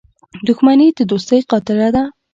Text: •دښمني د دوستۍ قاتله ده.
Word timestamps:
•دښمني 0.47 0.87
د 0.97 0.99
دوستۍ 1.11 1.39
قاتله 1.51 1.87
ده. 1.95 2.03